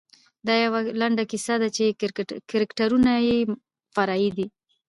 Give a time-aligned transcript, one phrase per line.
[0.47, 1.85] دا یوه لنډه کیسه وه چې
[2.51, 3.37] کرکټرونه یې
[3.93, 4.47] فرعي دي.